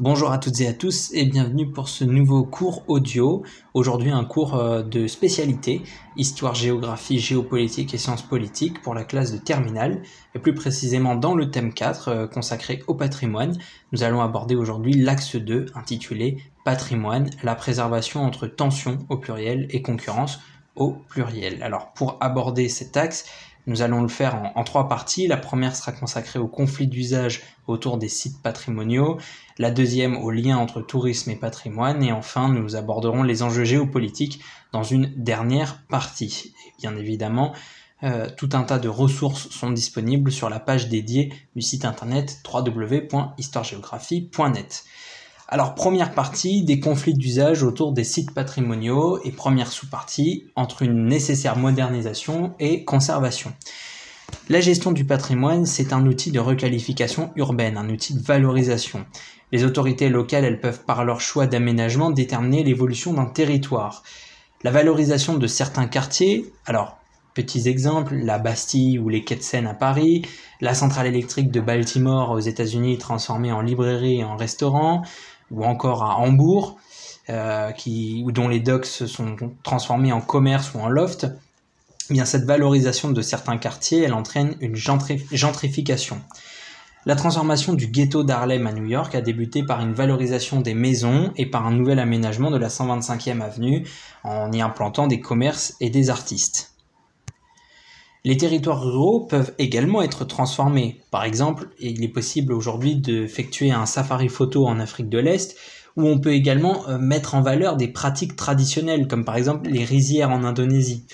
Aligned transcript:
Bonjour 0.00 0.30
à 0.30 0.38
toutes 0.38 0.60
et 0.60 0.68
à 0.68 0.72
tous 0.72 1.10
et 1.12 1.24
bienvenue 1.24 1.72
pour 1.72 1.88
ce 1.88 2.04
nouveau 2.04 2.44
cours 2.44 2.84
audio. 2.86 3.42
Aujourd'hui 3.74 4.12
un 4.12 4.24
cours 4.24 4.54
euh, 4.54 4.84
de 4.84 5.08
spécialité, 5.08 5.82
histoire, 6.16 6.54
géographie, 6.54 7.18
géopolitique 7.18 7.92
et 7.94 7.98
sciences 7.98 8.22
politiques 8.22 8.80
pour 8.80 8.94
la 8.94 9.02
classe 9.02 9.32
de 9.32 9.38
terminale 9.38 10.02
et 10.36 10.38
plus 10.38 10.54
précisément 10.54 11.16
dans 11.16 11.34
le 11.34 11.50
thème 11.50 11.72
4 11.72 12.08
euh, 12.08 12.26
consacré 12.28 12.84
au 12.86 12.94
patrimoine. 12.94 13.58
Nous 13.90 14.04
allons 14.04 14.20
aborder 14.20 14.54
aujourd'hui 14.54 14.92
l'axe 14.92 15.34
2 15.34 15.66
intitulé 15.74 16.44
Patrimoine, 16.64 17.28
la 17.42 17.56
préservation 17.56 18.22
entre 18.22 18.46
tension 18.46 18.98
au 19.08 19.16
pluriel 19.16 19.66
et 19.70 19.82
concurrence 19.82 20.38
au 20.76 20.92
pluriel. 21.08 21.60
Alors 21.60 21.92
pour 21.94 22.18
aborder 22.20 22.68
cet 22.68 22.96
axe, 22.96 23.24
nous 23.66 23.82
allons 23.82 24.02
le 24.02 24.08
faire 24.08 24.52
en, 24.54 24.64
trois 24.64 24.88
parties. 24.88 25.26
La 25.26 25.36
première 25.36 25.76
sera 25.76 25.92
consacrée 25.92 26.38
au 26.38 26.48
conflit 26.48 26.86
d'usage 26.86 27.42
autour 27.66 27.98
des 27.98 28.08
sites 28.08 28.42
patrimoniaux, 28.42 29.18
la 29.58 29.70
deuxième 29.70 30.16
au 30.16 30.30
lien 30.30 30.56
entre 30.56 30.80
tourisme 30.80 31.30
et 31.30 31.36
patrimoine, 31.36 32.02
et 32.02 32.12
enfin 32.12 32.48
nous 32.48 32.76
aborderons 32.76 33.22
les 33.22 33.42
enjeux 33.42 33.64
géopolitiques 33.64 34.40
dans 34.72 34.82
une 34.82 35.12
dernière 35.16 35.82
partie. 35.88 36.54
Et 36.66 36.72
bien 36.80 36.96
évidemment, 36.96 37.52
euh, 38.04 38.28
tout 38.36 38.50
un 38.52 38.62
tas 38.62 38.78
de 38.78 38.88
ressources 38.88 39.48
sont 39.50 39.70
disponibles 39.70 40.30
sur 40.30 40.48
la 40.48 40.60
page 40.60 40.88
dédiée 40.88 41.32
du 41.56 41.62
site 41.62 41.84
internet 41.84 42.40
www.histoiregéographie.net. 42.50 44.84
Alors 45.50 45.74
première 45.74 46.12
partie, 46.12 46.62
des 46.62 46.78
conflits 46.78 47.14
d'usage 47.14 47.62
autour 47.62 47.92
des 47.92 48.04
sites 48.04 48.34
patrimoniaux 48.34 49.18
et 49.24 49.32
première 49.32 49.72
sous-partie, 49.72 50.50
entre 50.56 50.82
une 50.82 51.06
nécessaire 51.06 51.56
modernisation 51.56 52.52
et 52.58 52.84
conservation. 52.84 53.54
La 54.50 54.60
gestion 54.60 54.92
du 54.92 55.06
patrimoine, 55.06 55.64
c'est 55.64 55.94
un 55.94 56.04
outil 56.04 56.32
de 56.32 56.38
requalification 56.38 57.30
urbaine, 57.34 57.78
un 57.78 57.88
outil 57.88 58.12
de 58.12 58.22
valorisation. 58.22 59.06
Les 59.50 59.64
autorités 59.64 60.10
locales, 60.10 60.44
elles 60.44 60.60
peuvent 60.60 60.84
par 60.84 61.02
leur 61.02 61.22
choix 61.22 61.46
d'aménagement 61.46 62.10
déterminer 62.10 62.62
l'évolution 62.62 63.14
d'un 63.14 63.24
territoire. 63.24 64.02
La 64.64 64.70
valorisation 64.70 65.38
de 65.38 65.46
certains 65.46 65.86
quartiers, 65.86 66.52
alors 66.66 66.98
petits 67.32 67.68
exemples, 67.68 68.16
la 68.16 68.38
Bastille 68.38 68.98
ou 68.98 69.08
les 69.08 69.24
quais 69.24 69.36
de 69.36 69.42
Seine 69.42 69.66
à 69.66 69.72
Paris, 69.72 70.26
la 70.60 70.74
centrale 70.74 71.06
électrique 71.06 71.50
de 71.50 71.60
Baltimore 71.62 72.32
aux 72.32 72.40
États-Unis 72.40 72.98
transformée 72.98 73.52
en 73.52 73.62
librairie 73.62 74.18
et 74.18 74.24
en 74.24 74.36
restaurant, 74.36 75.04
ou 75.50 75.64
encore 75.64 76.02
à 76.02 76.18
Hambourg, 76.18 76.76
euh, 77.30 77.72
qui, 77.72 78.24
dont 78.28 78.48
les 78.48 78.60
docks 78.60 78.86
se 78.86 79.06
sont 79.06 79.36
transformés 79.62 80.12
en 80.12 80.20
commerce 80.20 80.72
ou 80.74 80.78
en 80.78 80.88
loft, 80.88 81.26
eh 82.10 82.14
bien 82.14 82.24
cette 82.24 82.44
valorisation 82.44 83.10
de 83.10 83.20
certains 83.20 83.58
quartiers, 83.58 84.02
elle 84.02 84.14
entraîne 84.14 84.56
une 84.60 84.76
gentrification. 84.76 86.20
La 87.04 87.16
transformation 87.16 87.74
du 87.74 87.86
ghetto 87.86 88.24
d'Harlem 88.24 88.66
à 88.66 88.72
New 88.72 88.84
York 88.84 89.14
a 89.14 89.20
débuté 89.20 89.62
par 89.62 89.80
une 89.80 89.92
valorisation 89.92 90.60
des 90.60 90.74
maisons 90.74 91.32
et 91.36 91.46
par 91.46 91.66
un 91.66 91.70
nouvel 91.70 91.98
aménagement 91.98 92.50
de 92.50 92.58
la 92.58 92.68
125e 92.68 93.40
avenue 93.40 93.86
en 94.24 94.50
y 94.52 94.60
implantant 94.60 95.06
des 95.06 95.20
commerces 95.20 95.74
et 95.80 95.90
des 95.90 96.10
artistes. 96.10 96.72
Les 98.24 98.36
territoires 98.36 98.82
ruraux 98.82 99.26
peuvent 99.26 99.54
également 99.58 100.02
être 100.02 100.24
transformés. 100.24 101.00
Par 101.10 101.24
exemple, 101.24 101.68
il 101.78 102.02
est 102.02 102.08
possible 102.08 102.52
aujourd'hui 102.52 102.96
d'effectuer 102.96 103.70
un 103.70 103.86
safari 103.86 104.28
photo 104.28 104.66
en 104.66 104.80
Afrique 104.80 105.08
de 105.08 105.18
l'Est 105.18 105.56
où 105.96 106.06
on 106.06 106.18
peut 106.18 106.32
également 106.32 106.88
euh, 106.88 106.98
mettre 106.98 107.34
en 107.34 107.42
valeur 107.42 107.76
des 107.76 107.88
pratiques 107.88 108.36
traditionnelles 108.36 109.08
comme 109.08 109.24
par 109.24 109.36
exemple 109.36 109.68
les 109.68 109.84
rizières 109.84 110.30
en 110.30 110.44
Indonésie. 110.44 111.04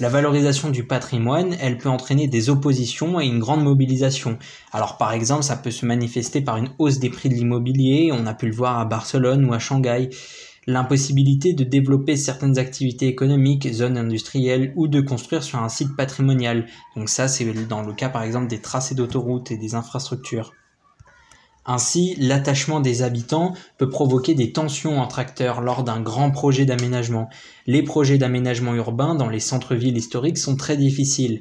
La 0.00 0.08
valorisation 0.08 0.70
du 0.70 0.84
patrimoine, 0.84 1.56
elle 1.60 1.76
peut 1.76 1.88
entraîner 1.88 2.28
des 2.28 2.50
oppositions 2.50 3.18
et 3.18 3.26
une 3.26 3.40
grande 3.40 3.64
mobilisation. 3.64 4.38
Alors 4.72 4.96
par 4.96 5.12
exemple, 5.12 5.42
ça 5.42 5.56
peut 5.56 5.72
se 5.72 5.84
manifester 5.84 6.40
par 6.40 6.56
une 6.56 6.70
hausse 6.78 7.00
des 7.00 7.10
prix 7.10 7.28
de 7.28 7.34
l'immobilier, 7.34 8.10
on 8.12 8.26
a 8.26 8.34
pu 8.34 8.46
le 8.46 8.54
voir 8.54 8.78
à 8.78 8.84
Barcelone 8.84 9.44
ou 9.44 9.52
à 9.54 9.58
Shanghai 9.58 10.08
l'impossibilité 10.68 11.54
de 11.54 11.64
développer 11.64 12.14
certaines 12.16 12.58
activités 12.58 13.08
économiques, 13.08 13.72
zones 13.72 13.96
industrielles 13.96 14.74
ou 14.76 14.86
de 14.86 15.00
construire 15.00 15.42
sur 15.42 15.58
un 15.58 15.70
site 15.70 15.96
patrimonial. 15.96 16.66
Donc 16.94 17.08
ça, 17.08 17.26
c'est 17.26 17.50
dans 17.66 17.82
le 17.82 17.94
cas 17.94 18.10
par 18.10 18.22
exemple 18.22 18.48
des 18.48 18.60
tracés 18.60 18.94
d'autoroutes 18.94 19.50
et 19.50 19.56
des 19.56 19.74
infrastructures. 19.74 20.52
Ainsi, 21.64 22.16
l'attachement 22.18 22.80
des 22.80 23.02
habitants 23.02 23.54
peut 23.78 23.88
provoquer 23.88 24.34
des 24.34 24.52
tensions 24.52 25.00
entre 25.00 25.18
acteurs 25.18 25.62
lors 25.62 25.84
d'un 25.84 26.00
grand 26.00 26.30
projet 26.30 26.66
d'aménagement. 26.66 27.30
Les 27.66 27.82
projets 27.82 28.18
d'aménagement 28.18 28.74
urbain 28.74 29.14
dans 29.14 29.28
les 29.30 29.40
centres-villes 29.40 29.96
historiques 29.96 30.38
sont 30.38 30.56
très 30.56 30.76
difficiles. 30.76 31.40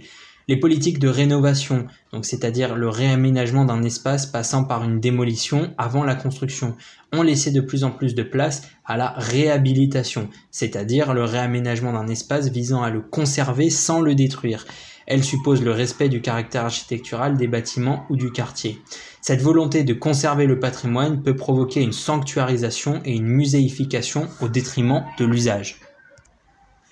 Les 0.50 0.56
politiques 0.56 1.00
de 1.00 1.10
rénovation, 1.10 1.88
donc 2.14 2.26
c'est-à-dire 2.26 2.76
le 2.76 2.88
réaménagement 2.88 3.66
d'un 3.66 3.84
espace 3.84 4.26
passant 4.26 4.64
par 4.64 4.86
une 4.86 5.02
démolition 5.02 5.74
avant 5.78 6.06
la 6.06 6.16
construction, 6.16 6.74
ont 7.12 7.22
laissé 7.22 7.52
de 7.52 7.60
plus 7.60 7.84
en 7.84 7.92
plus 7.92 8.16
de 8.16 8.24
place 8.24 8.62
à 8.86 8.96
la 8.96 9.10
réhabilitation, 9.18 10.30
c'est-à-dire 10.50 11.14
le 11.14 11.26
réaménagement 11.26 11.92
d'un 11.92 12.08
espace 12.08 12.50
visant 12.50 12.82
à 12.82 12.90
le 12.90 13.02
conserver 13.02 13.70
sans 13.70 14.00
le 14.00 14.16
détruire. 14.16 14.66
Elle 15.06 15.24
suppose 15.24 15.62
le 15.62 15.72
respect 15.72 16.08
du 16.08 16.22
caractère 16.22 16.64
architectural 16.64 17.36
des 17.36 17.48
bâtiments 17.48 18.06
ou 18.10 18.16
du 18.16 18.32
quartier. 18.32 18.82
Cette 19.22 19.42
volonté 19.42 19.84
de 19.84 19.94
conserver 19.94 20.46
le 20.46 20.60
patrimoine 20.60 21.24
peut 21.24 21.36
provoquer 21.36 21.82
une 21.82 21.92
sanctuarisation 21.92 23.02
et 23.04 23.14
une 23.14 23.28
muséification 23.28 24.30
au 24.40 24.48
détriment 24.48 25.04
de 25.20 25.26
l'usage. 25.26 25.82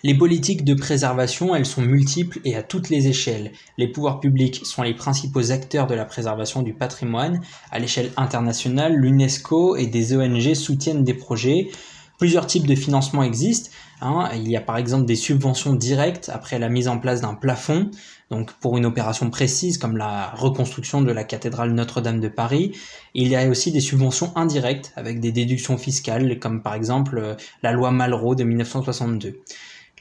Les 0.05 0.13
politiques 0.13 0.63
de 0.63 0.75
préservation, 0.75 1.55
elles 1.55 1.65
sont 1.65 1.81
multiples 1.81 2.39
et 2.45 2.55
à 2.55 2.61
toutes 2.61 2.91
les 2.91 3.07
échelles. 3.07 3.51
Les 3.79 3.87
pouvoirs 3.87 4.19
publics 4.19 4.63
sont 4.63 4.83
les 4.83 4.93
principaux 4.93 5.51
acteurs 5.51 5.87
de 5.87 5.95
la 5.95 6.05
préservation 6.05 6.61
du 6.61 6.75
patrimoine. 6.75 7.41
À 7.71 7.79
l'échelle 7.79 8.11
internationale, 8.15 8.93
l'UNESCO 8.93 9.75
et 9.77 9.87
des 9.87 10.15
ONG 10.15 10.53
soutiennent 10.53 11.03
des 11.03 11.15
projets. 11.15 11.71
Plusieurs 12.19 12.45
types 12.45 12.67
de 12.67 12.75
financement 12.75 13.23
existent. 13.23 13.71
Hein. 13.99 14.29
Il 14.35 14.47
y 14.47 14.55
a 14.55 14.61
par 14.61 14.77
exemple 14.77 15.05
des 15.05 15.15
subventions 15.15 15.73
directes 15.73 16.29
après 16.31 16.59
la 16.59 16.69
mise 16.69 16.87
en 16.87 16.99
place 16.99 17.21
d'un 17.21 17.33
plafond, 17.33 17.89
donc 18.29 18.53
pour 18.59 18.77
une 18.77 18.85
opération 18.85 19.31
précise 19.31 19.79
comme 19.79 19.97
la 19.97 20.29
reconstruction 20.35 21.01
de 21.01 21.11
la 21.11 21.23
cathédrale 21.23 21.71
Notre-Dame 21.71 22.19
de 22.19 22.27
Paris. 22.27 22.77
Il 23.15 23.27
y 23.27 23.35
a 23.35 23.49
aussi 23.49 23.71
des 23.71 23.79
subventions 23.79 24.31
indirectes 24.37 24.93
avec 24.95 25.19
des 25.19 25.31
déductions 25.31 25.79
fiscales 25.79 26.37
comme 26.37 26.61
par 26.61 26.75
exemple 26.75 27.17
euh, 27.17 27.33
la 27.63 27.71
loi 27.71 27.89
Malraux 27.89 28.35
de 28.35 28.43
1962. 28.43 29.41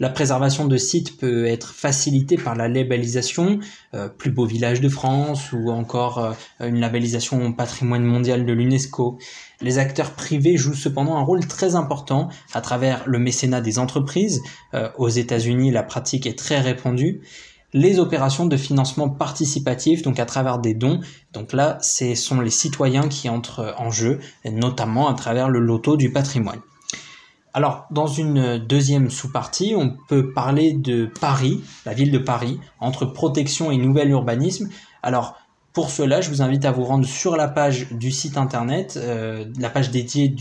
La 0.01 0.09
préservation 0.09 0.67
de 0.67 0.77
sites 0.77 1.19
peut 1.19 1.47
être 1.47 1.73
facilitée 1.73 2.37
par 2.37 2.57
la 2.57 2.67
labellisation, 2.67 3.61
euh, 3.95 4.09
plus 4.09 4.33
beau 4.33 4.45
village 4.45 4.81
de 4.81 4.89
France 4.89 5.53
ou 5.53 5.71
encore 5.71 6.19
euh, 6.19 6.33
une 6.67 6.81
labellisation 6.81 7.53
patrimoine 7.53 8.03
mondial 8.03 8.45
de 8.45 8.53
l'UNESCO. 8.53 9.19
Les 9.61 9.79
acteurs 9.79 10.11
privés 10.11 10.57
jouent 10.57 10.75
cependant 10.75 11.17
un 11.17 11.23
rôle 11.23 11.47
très 11.47 11.77
important 11.77 12.29
à 12.55 12.61
travers 12.61 13.05
le 13.07 13.21
mécénat 13.21 13.61
des 13.61 13.79
entreprises. 13.79 14.43
Euh, 14.75 14.91
aux 14.99 15.09
États-Unis, 15.09 15.71
la 15.71 15.85
pratique 15.85 16.27
est 16.27 16.39
très 16.39 16.61
répandue 16.61 17.21
les 17.77 17.99
opérations 17.99 18.47
de 18.47 18.57
financement 18.57 19.09
participatif, 19.09 20.03
donc 20.03 20.21
à 20.21 20.27
travers 20.27 20.61
des 20.61 20.75
dons. 20.75 21.01
Donc 21.33 21.53
là, 21.53 21.79
ce 21.83 22.15
sont 22.15 22.41
les 22.41 22.51
citoyens 22.51 23.09
qui 23.09 23.29
entrent 23.29 23.75
en 23.79 23.91
jeu, 23.91 24.21
notamment 24.45 25.09
à 25.09 25.15
travers 25.15 25.49
le 25.49 25.59
loto 25.59 25.97
du 25.97 26.13
patrimoine. 26.13 26.61
Alors, 27.57 27.87
dans 27.93 28.09
une 28.09 28.59
deuxième 28.59 29.11
sous-partie, 29.11 29.75
on 29.77 29.97
peut 30.09 30.33
parler 30.33 30.73
de 30.73 31.07
Paris, 31.21 31.63
la 31.87 31.95
ville 31.95 32.11
de 32.11 32.19
Paris, 32.19 32.59
entre 32.81 33.07
protection 33.07 33.71
et 33.71 33.77
nouvel 33.77 34.11
urbanisme. 34.11 34.69
Alors, 35.05 35.39
pour 35.73 35.91
cela, 35.91 36.21
je 36.21 36.31
vous 36.31 36.43
invite 36.43 36.65
à 36.65 36.73
vous 36.73 36.83
rendre 36.83 37.07
sur 37.07 37.37
la 37.37 37.47
page 37.47 37.93
du 37.93 38.11
site 38.11 38.39
internet, 38.39 38.99
euh, 39.01 39.45
la 39.57 39.71
page 39.71 39.93
dédiée 39.93 40.35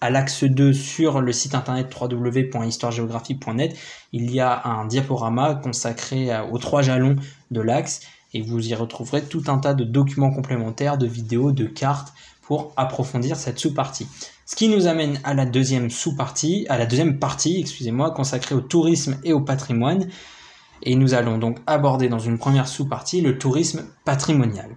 à 0.00 0.10
l'axe 0.10 0.44
2 0.44 0.72
sur 0.72 1.20
le 1.20 1.32
site 1.32 1.56
internet 1.56 1.92
www.histoiregéographie.net. 2.00 3.76
Il 4.12 4.30
y 4.30 4.38
a 4.38 4.64
un 4.64 4.86
diaporama 4.86 5.56
consacré 5.56 6.30
aux 6.52 6.58
trois 6.58 6.82
jalons 6.82 7.16
de 7.50 7.60
l'axe 7.60 8.02
et 8.34 8.40
vous 8.40 8.68
y 8.68 8.74
retrouverez 8.74 9.22
tout 9.22 9.42
un 9.48 9.58
tas 9.58 9.74
de 9.74 9.84
documents 9.84 10.30
complémentaires, 10.30 10.96
de 10.96 11.06
vidéos, 11.06 11.50
de 11.50 11.64
cartes 11.64 12.12
pour 12.42 12.72
approfondir 12.76 13.36
cette 13.36 13.58
sous-partie. 13.58 14.06
Ce 14.52 14.54
qui 14.54 14.68
nous 14.68 14.86
amène 14.86 15.18
à 15.24 15.32
la 15.32 15.46
deuxième 15.46 15.88
sous-partie, 15.88 16.66
à 16.68 16.76
la 16.76 16.84
deuxième 16.84 17.18
partie, 17.18 17.58
excusez-moi, 17.58 18.10
consacrée 18.10 18.54
au 18.54 18.60
tourisme 18.60 19.16
et 19.24 19.32
au 19.32 19.40
patrimoine. 19.40 20.08
Et 20.82 20.94
nous 20.94 21.14
allons 21.14 21.38
donc 21.38 21.56
aborder 21.66 22.10
dans 22.10 22.18
une 22.18 22.36
première 22.36 22.68
sous-partie 22.68 23.22
le 23.22 23.38
tourisme 23.38 23.86
patrimonial. 24.04 24.76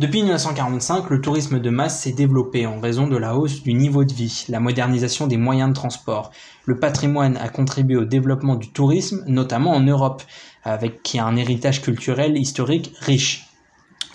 Depuis 0.00 0.22
1945, 0.22 1.08
le 1.08 1.20
tourisme 1.20 1.60
de 1.60 1.70
masse 1.70 2.00
s'est 2.00 2.10
développé 2.10 2.66
en 2.66 2.80
raison 2.80 3.06
de 3.06 3.16
la 3.16 3.36
hausse 3.36 3.62
du 3.62 3.74
niveau 3.74 4.02
de 4.02 4.12
vie, 4.12 4.46
la 4.48 4.58
modernisation 4.58 5.28
des 5.28 5.36
moyens 5.36 5.68
de 5.68 5.74
transport. 5.74 6.32
Le 6.64 6.80
patrimoine 6.80 7.36
a 7.36 7.48
contribué 7.48 7.96
au 7.96 8.04
développement 8.04 8.56
du 8.56 8.72
tourisme, 8.72 9.22
notamment 9.28 9.70
en 9.70 9.84
Europe, 9.84 10.24
avec 10.64 11.04
qui 11.04 11.20
a 11.20 11.26
un 11.26 11.36
héritage 11.36 11.80
culturel 11.80 12.36
historique 12.36 12.92
riche. 12.98 13.46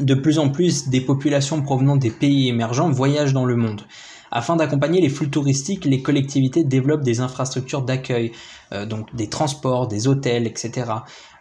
De 0.01 0.15
plus 0.15 0.37
en 0.37 0.49
plus, 0.49 0.89
des 0.89 0.99
populations 0.99 1.61
provenant 1.61 1.95
des 1.95 2.11
pays 2.11 2.49
émergents 2.49 2.91
voyagent 2.91 3.31
dans 3.31 3.45
le 3.45 3.55
monde. 3.55 3.83
Afin 4.35 4.57
d'accompagner 4.57 4.99
les 4.99 5.07
flux 5.07 5.29
touristiques, 5.29 5.85
les 5.85 6.01
collectivités 6.01 6.65
développent 6.65 7.03
des 7.03 7.21
infrastructures 7.21 7.83
d'accueil, 7.83 8.33
euh, 8.73 8.85
donc 8.85 9.15
des 9.15 9.29
transports, 9.29 9.87
des 9.87 10.09
hôtels, 10.09 10.45
etc. 10.45 10.91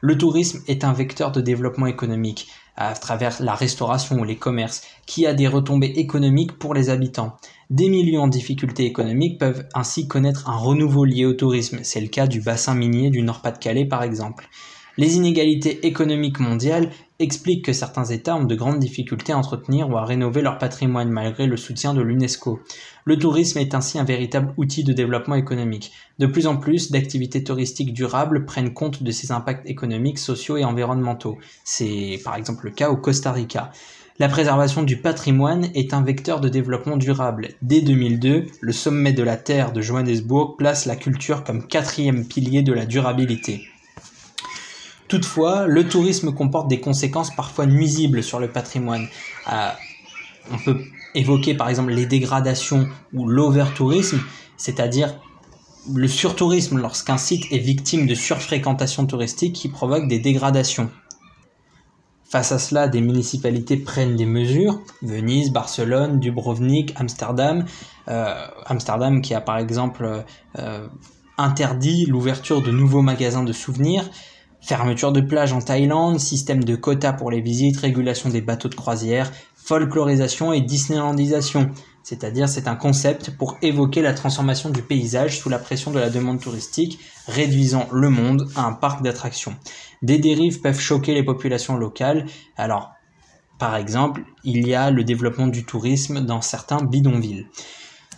Le 0.00 0.16
tourisme 0.16 0.62
est 0.68 0.84
un 0.84 0.92
vecteur 0.92 1.32
de 1.32 1.40
développement 1.40 1.88
économique. 1.88 2.46
à 2.76 2.92
travers 2.94 3.40
la 3.40 3.54
restauration 3.54 4.16
ou 4.18 4.24
les 4.24 4.34
commerces, 4.34 4.82
qui 5.06 5.26
a 5.26 5.32
des 5.32 5.46
retombées 5.46 5.92
économiques 5.94 6.58
pour 6.58 6.74
les 6.74 6.90
habitants. 6.90 7.36
Des 7.70 7.88
milieux 7.88 8.18
en 8.18 8.26
difficulté 8.26 8.84
économique 8.84 9.38
peuvent 9.38 9.64
ainsi 9.74 10.08
connaître 10.08 10.50
un 10.50 10.56
renouveau 10.56 11.04
lié 11.04 11.24
au 11.24 11.34
tourisme. 11.34 11.78
C'est 11.84 12.00
le 12.00 12.08
cas 12.08 12.26
du 12.26 12.40
bassin 12.40 12.74
minier 12.74 13.10
du 13.10 13.22
Nord-Pas-de-Calais 13.22 13.84
par 13.84 14.02
exemple. 14.02 14.48
Les 14.96 15.16
inégalités 15.16 15.86
économiques 15.86 16.40
mondiales 16.40 16.90
expliquent 17.24 17.64
que 17.64 17.72
certains 17.72 18.04
États 18.04 18.36
ont 18.36 18.44
de 18.44 18.54
grandes 18.54 18.78
difficultés 18.78 19.32
à 19.32 19.38
entretenir 19.38 19.90
ou 19.90 19.96
à 19.96 20.04
rénover 20.04 20.42
leur 20.42 20.58
patrimoine 20.58 21.10
malgré 21.10 21.46
le 21.46 21.56
soutien 21.56 21.92
de 21.92 22.02
l'UNESCO. 22.02 22.60
Le 23.04 23.18
tourisme 23.18 23.58
est 23.58 23.74
ainsi 23.74 23.98
un 23.98 24.04
véritable 24.04 24.54
outil 24.56 24.84
de 24.84 24.92
développement 24.92 25.34
économique. 25.34 25.90
De 26.20 26.26
plus 26.26 26.46
en 26.46 26.56
plus 26.56 26.92
d'activités 26.92 27.42
touristiques 27.42 27.92
durables 27.92 28.44
prennent 28.44 28.72
compte 28.72 29.02
de 29.02 29.10
ces 29.10 29.32
impacts 29.32 29.68
économiques, 29.68 30.18
sociaux 30.18 30.56
et 30.56 30.64
environnementaux. 30.64 31.38
C'est 31.64 32.20
par 32.24 32.36
exemple 32.36 32.66
le 32.66 32.70
cas 32.70 32.90
au 32.90 32.96
Costa 32.96 33.32
Rica. 33.32 33.72
La 34.20 34.28
préservation 34.28 34.84
du 34.84 34.98
patrimoine 34.98 35.70
est 35.74 35.92
un 35.92 36.02
vecteur 36.02 36.40
de 36.40 36.48
développement 36.48 36.96
durable. 36.96 37.48
Dès 37.62 37.80
2002, 37.80 38.46
le 38.60 38.72
sommet 38.72 39.12
de 39.12 39.24
la 39.24 39.36
Terre 39.36 39.72
de 39.72 39.80
Johannesburg 39.80 40.56
place 40.56 40.86
la 40.86 40.94
culture 40.94 41.42
comme 41.42 41.66
quatrième 41.66 42.24
pilier 42.24 42.62
de 42.62 42.72
la 42.72 42.86
durabilité. 42.86 43.64
Toutefois, 45.14 45.68
le 45.68 45.86
tourisme 45.86 46.32
comporte 46.34 46.66
des 46.66 46.80
conséquences 46.80 47.32
parfois 47.32 47.66
nuisibles 47.66 48.20
sur 48.20 48.40
le 48.40 48.48
patrimoine. 48.48 49.06
Euh, 49.52 49.68
on 50.50 50.58
peut 50.58 50.80
évoquer 51.14 51.54
par 51.54 51.68
exemple 51.68 51.92
les 51.92 52.04
dégradations 52.04 52.88
ou 53.12 53.28
l'overtourisme, 53.28 54.18
c'est-à-dire 54.56 55.14
le 55.94 56.08
surtourisme 56.08 56.78
lorsqu'un 56.78 57.16
site 57.16 57.44
est 57.52 57.58
victime 57.58 58.08
de 58.08 58.14
surfréquentation 58.16 59.06
touristique 59.06 59.52
qui 59.52 59.68
provoque 59.68 60.08
des 60.08 60.18
dégradations. 60.18 60.90
Face 62.24 62.50
à 62.50 62.58
cela, 62.58 62.88
des 62.88 63.00
municipalités 63.00 63.76
prennent 63.76 64.16
des 64.16 64.26
mesures. 64.26 64.80
Venise, 65.00 65.52
Barcelone, 65.52 66.18
Dubrovnik, 66.18 66.92
Amsterdam. 66.96 67.66
Euh, 68.08 68.34
Amsterdam 68.66 69.22
qui 69.22 69.32
a 69.32 69.40
par 69.40 69.58
exemple 69.58 70.24
euh, 70.58 70.88
interdit 71.38 72.04
l'ouverture 72.06 72.62
de 72.62 72.72
nouveaux 72.72 73.02
magasins 73.02 73.44
de 73.44 73.52
souvenirs. 73.52 74.10
Fermeture 74.66 75.12
de 75.12 75.20
plage 75.20 75.52
en 75.52 75.60
Thaïlande, 75.60 76.18
système 76.18 76.64
de 76.64 76.74
quotas 76.74 77.12
pour 77.12 77.30
les 77.30 77.42
visites, 77.42 77.76
régulation 77.76 78.30
des 78.30 78.40
bateaux 78.40 78.70
de 78.70 78.74
croisière, 78.74 79.30
folklorisation 79.54 80.54
et 80.54 80.62
disneylandisation. 80.62 81.70
C'est-à-dire 82.02 82.48
c'est 82.48 82.66
un 82.66 82.74
concept 82.74 83.36
pour 83.36 83.58
évoquer 83.60 84.00
la 84.00 84.14
transformation 84.14 84.70
du 84.70 84.80
paysage 84.80 85.38
sous 85.38 85.50
la 85.50 85.58
pression 85.58 85.90
de 85.90 85.98
la 85.98 86.08
demande 86.08 86.40
touristique, 86.40 86.98
réduisant 87.28 87.86
le 87.92 88.08
monde 88.08 88.48
à 88.56 88.64
un 88.64 88.72
parc 88.72 89.02
d'attractions. 89.02 89.54
Des 90.00 90.18
dérives 90.18 90.62
peuvent 90.62 90.80
choquer 90.80 91.12
les 91.12 91.24
populations 91.24 91.76
locales. 91.76 92.24
Alors, 92.56 92.92
par 93.58 93.76
exemple, 93.76 94.22
il 94.44 94.66
y 94.66 94.74
a 94.74 94.90
le 94.90 95.04
développement 95.04 95.46
du 95.46 95.66
tourisme 95.66 96.24
dans 96.24 96.40
certains 96.40 96.82
bidonvilles. 96.82 97.48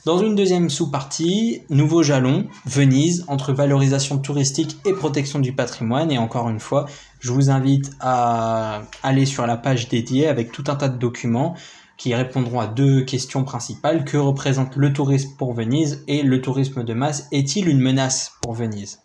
Dans 0.07 0.19
une 0.19 0.37
deuxième 0.37 0.71
sous-partie, 0.71 1.63
nouveau 1.69 2.05
jalon, 2.05 2.47
Venise, 2.65 3.25
entre 3.27 3.53
valorisation 3.53 4.19
touristique 4.19 4.77
et 4.85 4.93
protection 4.93 5.41
du 5.41 5.53
patrimoine. 5.53 6.13
Et 6.13 6.19
encore 6.19 6.49
une 6.49 6.61
fois, 6.61 6.87
je 7.19 7.33
vous 7.33 7.51
invite 7.51 7.91
à 7.99 8.83
aller 9.03 9.27
sur 9.27 9.49
la 9.49 9.57
page 9.57 9.89
dédiée 9.89 10.29
avec 10.29 10.53
tout 10.53 10.63
un 10.69 10.77
tas 10.77 10.89
de 10.89 10.97
documents 10.97 11.57
qui 11.97 12.15
répondront 12.15 12.61
à 12.61 12.69
deux 12.69 13.03
questions 13.03 13.43
principales. 13.43 14.05
Que 14.05 14.17
représente 14.17 14.77
le 14.77 14.93
tourisme 14.93 15.31
pour 15.37 15.55
Venise 15.55 16.05
et 16.07 16.23
le 16.23 16.41
tourisme 16.41 16.85
de 16.85 16.95
masse 16.95 17.27
est-il 17.33 17.69
une 17.69 17.81
menace 17.81 18.35
pour 18.43 18.53
Venise? 18.53 19.01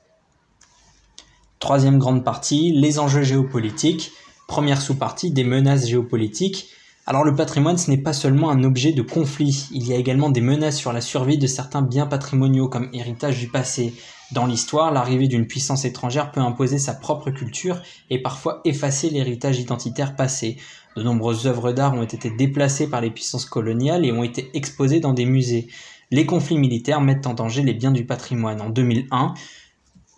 Troisième 1.57 1.97
grande 1.97 2.23
partie, 2.23 2.73
les 2.73 2.99
enjeux 2.99 3.23
géopolitiques. 3.23 4.11
Première 4.47 4.83
sous-partie, 4.83 5.31
des 5.31 5.45
menaces 5.45 5.87
géopolitiques. 5.87 6.67
Alors 7.11 7.25
le 7.25 7.35
patrimoine, 7.35 7.77
ce 7.77 7.91
n'est 7.91 7.97
pas 7.97 8.13
seulement 8.13 8.51
un 8.51 8.63
objet 8.63 8.93
de 8.93 9.01
conflit, 9.01 9.67
il 9.73 9.85
y 9.85 9.91
a 9.91 9.97
également 9.97 10.29
des 10.29 10.39
menaces 10.39 10.77
sur 10.77 10.93
la 10.93 11.01
survie 11.01 11.37
de 11.37 11.45
certains 11.45 11.81
biens 11.81 12.07
patrimoniaux 12.07 12.69
comme 12.69 12.89
héritage 12.93 13.37
du 13.37 13.49
passé. 13.49 13.93
Dans 14.31 14.45
l'histoire, 14.45 14.93
l'arrivée 14.93 15.27
d'une 15.27 15.45
puissance 15.45 15.83
étrangère 15.83 16.31
peut 16.31 16.39
imposer 16.39 16.77
sa 16.77 16.93
propre 16.93 17.29
culture 17.29 17.81
et 18.09 18.21
parfois 18.21 18.61
effacer 18.63 19.09
l'héritage 19.09 19.59
identitaire 19.59 20.15
passé. 20.15 20.55
De 20.95 21.03
nombreuses 21.03 21.47
œuvres 21.47 21.73
d'art 21.73 21.95
ont 21.95 22.03
été 22.03 22.29
déplacées 22.29 22.89
par 22.89 23.01
les 23.01 23.11
puissances 23.11 23.43
coloniales 23.43 24.05
et 24.05 24.13
ont 24.13 24.23
été 24.23 24.49
exposées 24.53 25.01
dans 25.01 25.11
des 25.11 25.25
musées. 25.25 25.67
Les 26.11 26.25
conflits 26.25 26.59
militaires 26.59 27.01
mettent 27.01 27.27
en 27.27 27.33
danger 27.33 27.61
les 27.61 27.73
biens 27.73 27.91
du 27.91 28.05
patrimoine. 28.05 28.61
En 28.61 28.69
2001, 28.69 29.33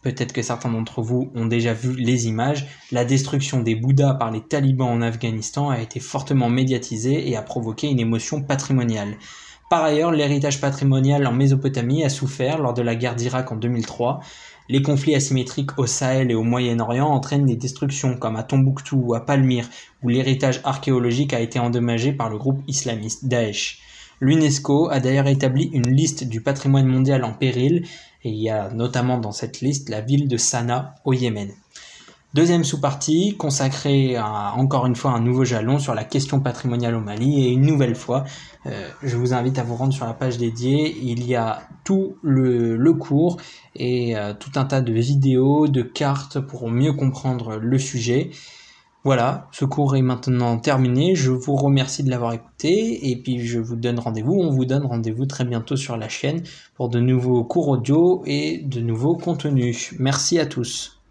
peut-être 0.03 0.33
que 0.33 0.41
certains 0.41 0.71
d'entre 0.71 1.01
vous 1.01 1.31
ont 1.33 1.47
déjà 1.47 1.73
vu 1.73 1.95
les 1.95 2.27
images, 2.27 2.67
la 2.91 3.05
destruction 3.05 3.61
des 3.61 3.75
Bouddhas 3.75 4.13
par 4.15 4.29
les 4.29 4.41
talibans 4.41 4.89
en 4.89 5.01
Afghanistan 5.01 5.69
a 5.69 5.79
été 5.79 5.99
fortement 5.99 6.49
médiatisée 6.49 7.27
et 7.29 7.35
a 7.35 7.41
provoqué 7.41 7.87
une 7.87 7.99
émotion 7.99 8.43
patrimoniale. 8.43 9.15
Par 9.69 9.83
ailleurs, 9.83 10.11
l'héritage 10.11 10.61
patrimonial 10.61 11.25
en 11.25 11.33
Mésopotamie 11.33 12.03
a 12.03 12.09
souffert 12.09 12.59
lors 12.59 12.75
de 12.75 12.83
la 12.83 12.95
guerre 12.95 13.15
d'Irak 13.15 13.51
en 13.51 13.55
2003. 13.55 14.19
Les 14.69 14.81
conflits 14.81 15.15
asymétriques 15.15 15.79
au 15.79 15.87
Sahel 15.87 16.29
et 16.29 16.35
au 16.35 16.43
Moyen-Orient 16.43 17.07
entraînent 17.07 17.45
des 17.45 17.55
destructions 17.55 18.15
comme 18.17 18.35
à 18.35 18.43
Tombouctou 18.43 19.01
ou 19.03 19.15
à 19.15 19.25
Palmyre 19.25 19.67
où 20.03 20.09
l'héritage 20.09 20.61
archéologique 20.63 21.33
a 21.33 21.39
été 21.39 21.59
endommagé 21.59 22.13
par 22.13 22.29
le 22.29 22.37
groupe 22.37 22.61
islamiste 22.67 23.25
Daesh. 23.25 23.79
L'UNESCO 24.19 24.89
a 24.89 24.99
d'ailleurs 24.99 25.27
établi 25.27 25.69
une 25.73 25.89
liste 25.89 26.23
du 26.23 26.41
patrimoine 26.41 26.87
mondial 26.87 27.23
en 27.23 27.33
péril 27.33 27.85
et 28.23 28.29
il 28.29 28.41
y 28.41 28.49
a 28.49 28.69
notamment 28.69 29.17
dans 29.17 29.31
cette 29.31 29.61
liste 29.61 29.89
la 29.89 30.01
ville 30.01 30.27
de 30.27 30.37
Sanaa 30.37 30.95
au 31.05 31.13
Yémen. 31.13 31.51
Deuxième 32.33 32.63
sous-partie 32.63 33.35
consacrée 33.37 34.15
à 34.15 34.53
encore 34.55 34.87
une 34.87 34.95
fois 34.95 35.11
un 35.11 35.19
nouveau 35.19 35.45
jalon 35.45 35.77
sur 35.77 35.93
la 35.93 36.03
question 36.03 36.39
patrimoniale 36.39 36.95
au 36.95 36.99
Mali 36.99 37.45
et 37.45 37.51
une 37.51 37.61
nouvelle 37.61 37.93
fois, 37.93 38.23
euh, 38.65 38.89
je 39.03 39.17
vous 39.17 39.35
invite 39.35 39.59
à 39.59 39.63
vous 39.63 39.75
rendre 39.75 39.93
sur 39.93 40.07
la 40.07 40.15
page 40.15 40.39
dédiée. 40.39 40.97
Il 41.03 41.27
y 41.27 41.35
a 41.35 41.61
tout 41.83 42.15
le, 42.23 42.91
cours 42.93 43.37
et 43.75 44.17
euh, 44.17 44.33
tout 44.33 44.49
un 44.55 44.65
tas 44.65 44.81
de 44.81 44.93
vidéos, 44.93 45.67
de 45.67 45.83
cartes 45.83 46.39
pour 46.39 46.71
mieux 46.71 46.93
comprendre 46.93 47.57
le 47.57 47.77
sujet. 47.77 48.31
Voilà, 49.03 49.49
ce 49.51 49.65
cours 49.65 49.97
est 49.97 50.01
maintenant 50.01 50.57
terminé. 50.57 51.13
Je 51.13 51.31
vous 51.31 51.55
remercie 51.55 52.03
de 52.03 52.09
l'avoir 52.09 52.33
écouté 52.33 53.09
et 53.11 53.17
puis 53.17 53.45
je 53.45 53.59
vous 53.59 53.75
donne 53.75 53.99
rendez-vous. 53.99 54.35
On 54.39 54.49
vous 54.49 54.63
donne 54.63 54.85
rendez-vous 54.85 55.25
très 55.25 55.43
bientôt 55.43 55.75
sur 55.75 55.97
la 55.97 56.07
chaîne 56.07 56.43
pour 56.75 56.87
de 56.87 57.01
nouveaux 57.01 57.43
cours 57.43 57.67
audio 57.67 58.23
et 58.25 58.59
de 58.59 58.79
nouveaux 58.79 59.17
contenus. 59.17 59.93
Merci 59.99 60.39
à 60.39 60.45
tous. 60.45 61.02